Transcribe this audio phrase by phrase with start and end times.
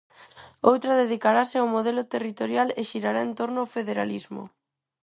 [0.69, 4.43] Outra dedicarase ao modelo territorial e xirará en torno ao federalismo.